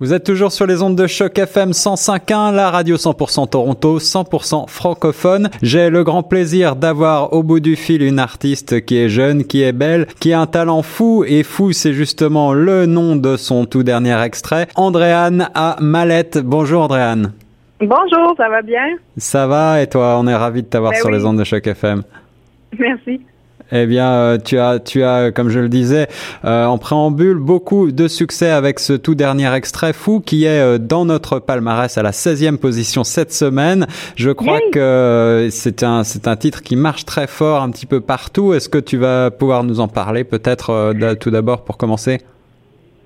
[0.00, 4.68] Vous êtes toujours sur les ondes de choc FM 105.1, la radio 100% Toronto, 100%
[4.68, 5.50] francophone.
[5.60, 9.62] J'ai le grand plaisir d'avoir au bout du fil une artiste qui est jeune, qui
[9.62, 13.64] est belle, qui a un talent fou et fou, c'est justement le nom de son
[13.64, 14.68] tout dernier extrait.
[14.76, 16.38] Andréane à Mallette.
[16.44, 17.32] Bonjour Andréane.
[17.80, 18.98] Bonjour, ça va bien?
[19.16, 21.16] Ça va et toi, on est ravis de t'avoir Ben sur oui.
[21.16, 22.02] les ondes de choc FM.
[22.78, 23.20] Merci.
[23.70, 26.08] Eh bien, euh, tu as, tu as, comme je le disais,
[26.44, 30.78] euh, en préambule, beaucoup de succès avec ce tout dernier extrait fou qui est euh,
[30.78, 33.86] dans notre palmarès à la 16e position cette semaine.
[34.16, 34.70] Je crois Yay.
[34.70, 38.54] que c'est un, c'est un titre qui marche très fort un petit peu partout.
[38.54, 42.20] Est-ce que tu vas pouvoir nous en parler peut-être euh, tout d'abord pour commencer?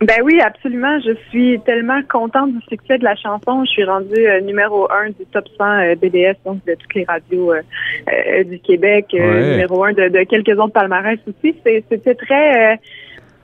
[0.00, 1.00] Ben oui, absolument.
[1.00, 3.64] Je suis tellement contente du succès de la chanson.
[3.64, 7.04] Je suis rendue euh, numéro un du top 100 euh, BDS, donc de toutes les
[7.04, 9.50] radios euh, du Québec, Ouais.
[9.50, 11.54] numéro un de, de quelques autres palmarès aussi.
[11.64, 12.78] C'était très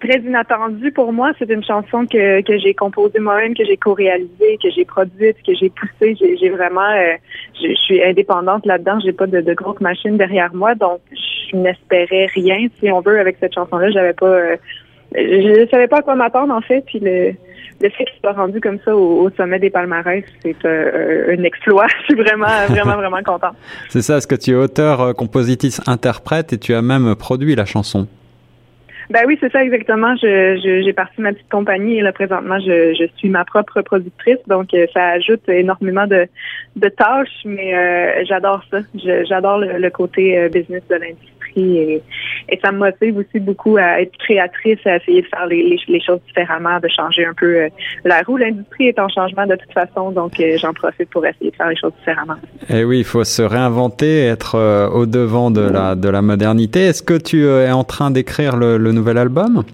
[0.00, 1.32] très inattendu pour moi.
[1.38, 5.52] C'est une chanson que, que j'ai composée moi-même, que j'ai co-réalisée, que j'ai produite, que
[5.54, 6.16] j'ai poussée.
[6.18, 7.14] J'ai j'ai vraiment, euh,
[7.60, 9.00] je, je suis indépendante là-dedans.
[9.04, 13.18] J'ai pas de, de grosse machine derrière moi, donc je n'espérais rien, si on veut,
[13.20, 13.90] avec cette chanson-là.
[13.90, 14.56] J'avais pas, euh,
[15.14, 16.82] je ne savais pas à quoi m'attendre en fait.
[16.86, 17.32] Puis le,
[17.80, 21.42] le fait qu'il soit rendu comme ça au, au sommet des palmarès, c'est euh, un
[21.44, 21.86] exploit.
[22.00, 23.54] Je suis vraiment, vraiment, vraiment contente.
[23.88, 27.54] C'est ça, est-ce que tu es auteur, euh, compositrice, interprète et tu as même produit
[27.54, 28.08] la chanson
[29.10, 30.14] Ben oui, c'est ça exactement.
[30.16, 33.80] Je, je- j'ai parti ma petite compagnie et là présentement je, je suis ma propre
[33.80, 36.26] productrice, donc euh, ça ajoute énormément de,
[36.76, 38.78] de tâches, mais euh, j'adore ça.
[39.28, 42.02] J'adore le, côté euh, business de l'industrie et,
[42.50, 46.00] et ça me motive aussi beaucoup à être créatrice, à essayer de faire les, les,
[46.00, 47.68] choses différemment, de changer un peu euh,
[48.04, 48.36] la roue.
[48.36, 51.76] L'industrie est en changement de toute façon, donc j'en profite pour essayer de faire les
[51.76, 52.36] choses différemment.
[52.68, 56.80] Eh oui, il faut se réinventer, être au devant de la de la modernité.
[56.80, 59.64] Est-ce que tu es en train d'écrire le, le nouvel album?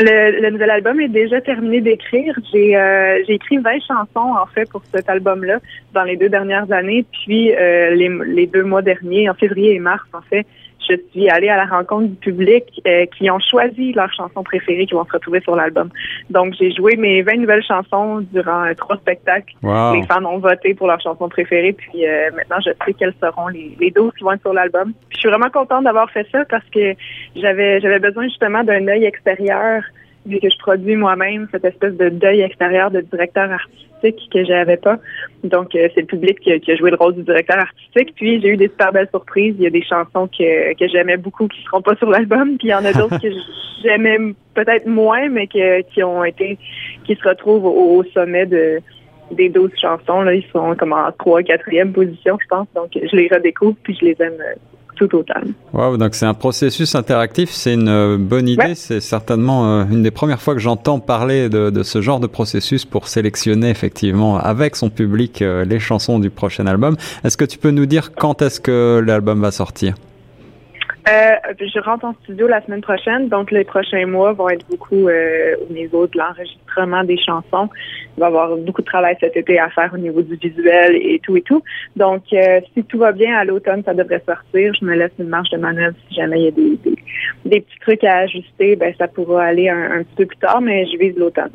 [0.00, 2.34] Le, nouvel album est déjà terminé d'écrire.
[2.52, 5.58] J'ai euh, écrit 20 chansons en fait pour cet album-là
[5.92, 7.04] dans les deux dernières années.
[7.10, 10.46] Puis euh, les, les deux mois derniers, en février et mars, en fait,
[10.88, 14.86] je suis allée à la rencontre du public euh, qui ont choisi leurs chansons préférées
[14.86, 15.90] qui vont se retrouver sur l'album.
[16.30, 19.54] Donc j'ai joué mes 20 nouvelles chansons durant euh, trois spectacles.
[19.62, 19.94] Wow.
[19.94, 21.72] Les fans ont voté pour leurs chansons préférées.
[21.72, 24.92] Puis euh, maintenant, je sais quelles seront les, les 12 qui vont être sur l'album.
[25.08, 26.94] Puis je suis vraiment contente d'avoir fait ça parce que
[27.36, 29.82] j'avais j'avais besoin justement d'un œil extérieur
[30.28, 34.76] vu que je produis moi-même cette espèce de deuil extérieur de directeur artistique que j'avais
[34.76, 34.98] pas.
[35.44, 38.14] Donc euh, c'est le public qui a, qui a joué le rôle du directeur artistique.
[38.14, 39.54] Puis j'ai eu des super belles surprises.
[39.58, 42.56] Il y a des chansons que, que j'aimais beaucoup qui seront pas sur l'album.
[42.58, 43.28] Puis il y en a d'autres que
[43.82, 44.18] j'aimais
[44.54, 46.58] peut-être moins, mais que, qui ont été
[47.04, 48.80] qui se retrouvent au, au sommet de
[49.30, 50.22] des 12 chansons.
[50.22, 52.66] Là, ils sont comme en 3 4e position, je pense.
[52.74, 54.54] Donc je les redécouvre puis je les aime euh,
[54.98, 55.40] tout autant.
[55.72, 58.62] Wow, donc c'est un processus interactif, c'est une euh, bonne idée.
[58.62, 58.74] Ouais.
[58.74, 62.26] C'est certainement euh, une des premières fois que j'entends parler de, de ce genre de
[62.26, 66.96] processus pour sélectionner effectivement avec son public euh, les chansons du prochain album.
[67.24, 69.94] Est-ce que tu peux nous dire quand est-ce que l'album va sortir?
[71.08, 75.08] Euh, je rentre en studio la semaine prochaine, donc les prochains mois vont être beaucoup
[75.08, 77.70] euh, au niveau de l'enregistrement des chansons.
[78.16, 80.96] Il va y avoir beaucoup de travail cet été à faire au niveau du visuel
[80.96, 81.62] et tout et tout.
[81.96, 84.74] Donc, euh, si tout va bien, à l'automne, ça devrait sortir.
[84.78, 86.96] Je me laisse une marge de manœuvre si jamais il y a des, des,
[87.46, 90.60] des petits trucs à ajuster, ben ça pourra aller un, un petit peu plus tard,
[90.60, 91.52] mais je vise l'automne.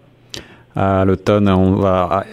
[0.76, 1.50] À l'automne.
[1.50, 2.26] On va,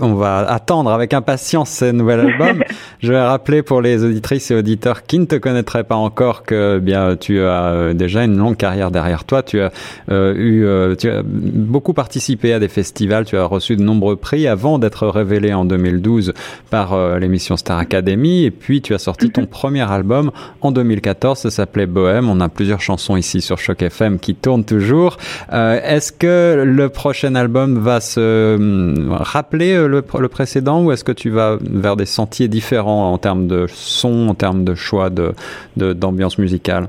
[0.00, 2.62] on va attendre avec impatience ce nouvel album.
[3.00, 6.78] Je vais rappeler pour les auditrices et auditeurs qui ne te connaîtraient pas encore que
[6.78, 9.42] bien tu as euh, déjà une longue carrière derrière toi.
[9.42, 9.70] Tu as
[10.10, 13.24] euh, eu, euh, tu as beaucoup participé à des festivals.
[13.24, 16.32] Tu as reçu de nombreux prix avant d'être révélé en 2012
[16.70, 18.44] par euh, l'émission Star Academy.
[18.44, 20.30] Et puis tu as sorti ton premier album
[20.60, 21.38] en 2014.
[21.38, 22.28] Ça s'appelait Bohème.
[22.28, 25.16] On a plusieurs chansons ici sur Choc FM qui tournent toujours.
[25.52, 31.04] Euh, Est-ce que le prochain album va se hum, rappeler euh, le, précédent ou est-ce
[31.04, 35.08] que tu vas vers des sentiers différents en termes de son, en termes de choix
[35.76, 36.88] d'ambiance musicale?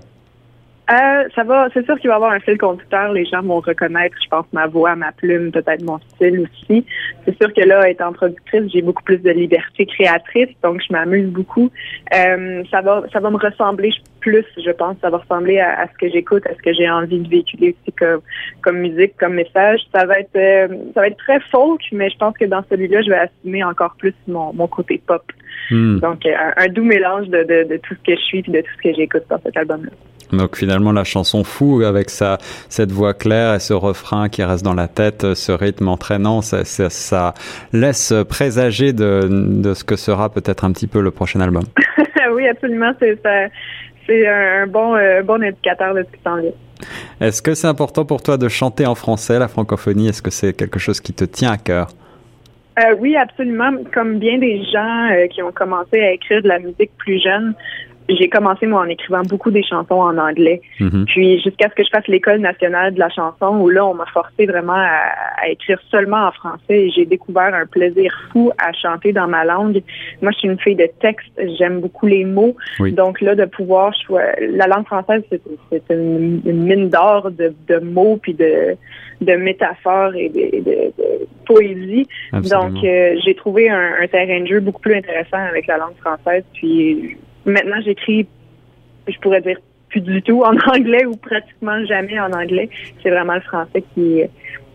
[0.90, 3.12] Euh, ça va, c'est sûr qu'il va y avoir un fil conducteur.
[3.12, 6.86] Les gens vont reconnaître, je pense, ma voix, ma plume, peut-être mon style aussi.
[7.26, 11.28] C'est sûr que là, étant productrice, j'ai beaucoup plus de liberté créatrice, donc je m'amuse
[11.28, 11.70] beaucoup.
[12.16, 13.92] Euh, ça va, ça va me ressembler
[14.22, 14.96] plus, je pense.
[15.02, 17.76] Ça va ressembler à, à ce que j'écoute, à ce que j'ai envie de véhiculer
[17.78, 18.22] aussi comme,
[18.62, 19.82] comme musique, comme message.
[19.94, 23.02] Ça va être, euh, ça va être très folk, mais je pense que dans celui-là,
[23.02, 25.24] je vais assumer encore plus mon, mon côté pop.
[25.70, 26.00] Hmm.
[26.00, 28.62] Donc, un, un doux mélange de, de, de tout ce que je suis et de
[28.62, 29.92] tout ce que j'écoute dans cet album-là.
[30.32, 32.38] Donc finalement la chanson fou avec sa
[32.70, 36.66] cette voix claire et ce refrain qui reste dans la tête, ce rythme entraînant, ça,
[36.66, 37.34] ça, ça
[37.74, 41.64] laisse présager de, de ce que sera peut-être un petit peu le prochain album.
[42.34, 42.92] oui, absolument.
[43.00, 43.20] C'est
[44.06, 44.96] c'est un, bon,
[45.26, 46.52] bon indicateur de ce qui s'en vient.
[47.20, 50.10] Est-ce que c'est important pour toi de chanter en français, la francophonie?
[50.10, 51.90] Est-ce que c'est quelque chose qui te tient à cœur?
[53.00, 53.72] Oui, absolument.
[53.92, 57.56] Comme bien des gens qui ont commencé à écrire de la musique plus jeune,
[58.10, 60.62] j'ai commencé moi en écrivant beaucoup des chansons en anglais.
[60.80, 61.06] Mhm.
[61.06, 64.06] Puis jusqu'à ce que je fasse l'école nationale de la chanson où là on m'a
[64.06, 69.14] forcé vraiment à, écrire seulement en français et j'ai découvert un plaisir fou à chanter
[69.14, 69.82] dans ma langue.
[70.22, 72.56] Moi je suis une fille de texte, j'aime beaucoup les mots.
[72.80, 75.24] Donc là de pouvoir la langue française
[75.70, 78.76] c'est une, mine d'or de, de, mots puis de
[79.22, 82.08] de métaphores et de, de, poésie.
[82.34, 85.96] Donc euh, j'ai trouvé un, un terrain de jeu beaucoup plus intéressant avec la langue
[85.98, 88.28] française puis Maintenant, j'écris,
[89.08, 89.58] je pourrais dire
[89.90, 92.70] plus du tout en anglais ou pratiquement jamais en anglais.
[93.02, 94.22] C'est vraiment le français qui,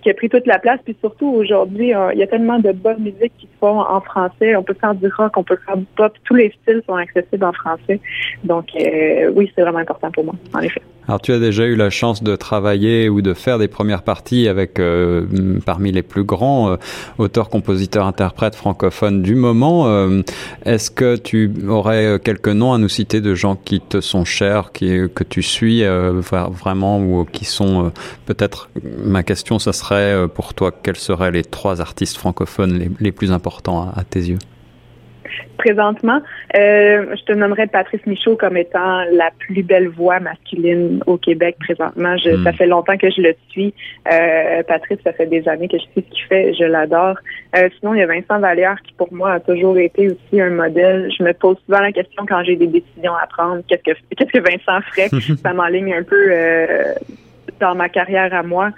[0.02, 0.80] qui a pris toute la place.
[0.84, 4.56] Puis surtout aujourd'hui, il y a tellement de bonnes musiques qui se font en français.
[4.56, 6.12] On peut faire du rock, on peut faire du pop.
[6.24, 8.00] Tous les styles sont accessibles en français.
[8.44, 10.82] Donc euh, oui, c'est vraiment important pour moi, en effet.
[11.08, 14.46] Alors tu as déjà eu la chance de travailler ou de faire des premières parties
[14.46, 16.76] avec euh, parmi les plus grands euh,
[17.19, 19.88] auteurs, compositeurs, interprètes francophones du moment.
[19.88, 20.22] Euh,
[20.64, 24.70] est-ce que tu aurais quelques noms à nous citer de gens qui te sont chers,
[24.72, 27.93] qui, que tu suis vraiment ou qui sont
[28.26, 28.70] peut-être
[29.05, 33.32] ma question, ce serait pour toi quels seraient les trois artistes francophones les, les plus
[33.32, 34.38] importants à tes yeux?
[35.58, 36.20] Présentement,
[36.56, 41.56] euh, je te nommerais Patrice Michaud comme étant la plus belle voix masculine au Québec
[41.60, 42.16] présentement.
[42.16, 42.54] Je, Ça hmm.
[42.54, 43.74] fait longtemps que je le suis.
[44.12, 46.54] Euh, Patrice, ça fait des années que je sais ce qu'il fait.
[46.54, 47.16] Je l'adore.
[47.56, 50.50] Euh, sinon, il y a Vincent Vallière qui, pour moi, a toujours été aussi un
[50.50, 51.10] modèle.
[51.16, 53.62] Je me pose souvent la question quand j'ai des décisions à prendre.
[53.69, 55.08] Qu'est-ce que qu'est-ce que Vincent ferait?
[55.42, 56.32] ça m'enligne un peu
[57.60, 58.70] dans ma carrière à moi.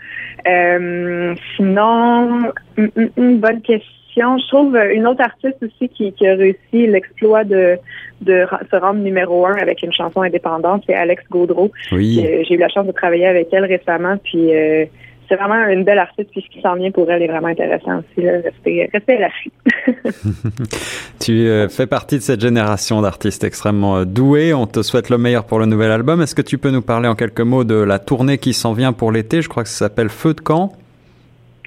[1.56, 6.86] Sinon, une bonne question je trouve euh, une autre artiste aussi qui, qui a réussi
[6.86, 7.76] l'exploit de,
[8.20, 11.70] de se rendre numéro un avec une chanson indépendante, c'est Alex Gaudreau.
[11.92, 12.24] Oui.
[12.24, 14.84] Euh, j'ai eu la chance de travailler avec elle récemment, puis euh,
[15.28, 17.98] c'est vraiment une belle artiste, puis ce qui s'en vient pour elle est vraiment intéressant
[17.98, 18.24] aussi.
[18.24, 18.32] Là.
[18.44, 19.50] Restez, restez à l'affût.
[21.20, 24.52] tu fais partie de cette génération d'artistes extrêmement doués.
[24.52, 26.20] On te souhaite le meilleur pour le nouvel album.
[26.20, 28.92] Est-ce que tu peux nous parler en quelques mots de la tournée qui s'en vient
[28.92, 29.40] pour l'été?
[29.40, 30.72] Je crois que ça s'appelle Feu de camp.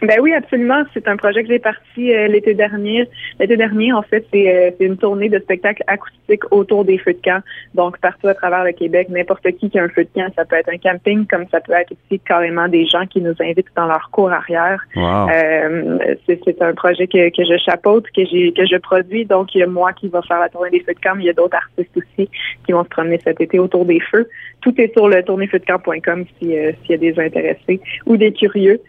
[0.01, 0.83] Ben oui, absolument.
[0.93, 3.09] C'est un projet que j'ai parti euh, l'été dernier.
[3.39, 7.21] L'été dernier, en fait, euh, c'est une tournée de spectacles acoustiques autour des feux de
[7.23, 7.41] camp.
[7.73, 10.45] Donc, partout à travers le Québec, n'importe qui qui a un feu de camp, ça
[10.45, 13.73] peut être un camping, comme ça peut être aussi carrément des gens qui nous invitent
[13.75, 14.83] dans leur cour arrière.
[14.95, 15.97] Euh,
[16.27, 19.25] c'est un projet que, que je chapeaute, que j'ai que je produis.
[19.25, 21.23] Donc, il y a moi qui va faire la tournée des feux de camp, mais
[21.23, 22.29] il y a d'autres artistes aussi
[22.65, 24.29] qui vont se promener cet été autour des feux.
[24.61, 28.79] Tout est sur le tournéefeudecamp.com si, s'il y a des intéressés ou des curieux.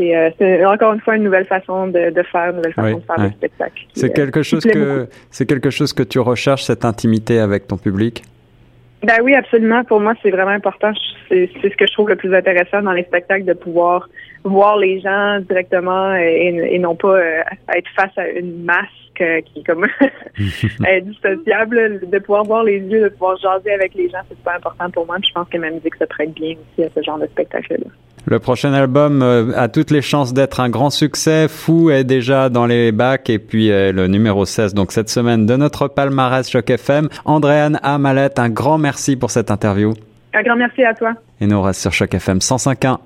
[0.00, 3.18] Euh, c'est encore une fois une nouvelle façon de, faire, une nouvelle façon de faire
[3.18, 3.82] le spectacle.
[3.94, 8.22] C'est quelque chose que c'est quelque chose que tu recherches cette intimité avec ton public?
[9.02, 9.84] Ben oui, absolument.
[9.84, 10.92] Pour moi, c'est vraiment important.
[11.28, 14.08] C'est ce que je trouve le plus intéressant dans les spectacles, de pouvoir
[14.44, 17.42] voir les gens directement et, non pas euh,
[17.74, 18.86] être face à une masse
[19.18, 19.86] qui est comme
[21.02, 22.00] dissociable.
[22.10, 25.06] De pouvoir voir les yeux, de pouvoir jaser avec les gens, c'est super important pour
[25.06, 25.16] moi.
[25.26, 27.90] je pense que ma musique se prête bien aussi à ce genre de spectacle-là.
[28.26, 31.48] Le prochain album euh, a toutes les chances d'être un grand succès.
[31.48, 35.46] Fou est déjà dans les bacs et puis euh, le numéro 16 donc cette semaine
[35.46, 37.08] de notre palmarès Choc FM.
[37.24, 39.94] Andréane Amalette, un grand merci pour cette interview.
[40.34, 41.14] Un grand merci à toi.
[41.40, 42.98] Et nous on reste sur Choc FM 105.1.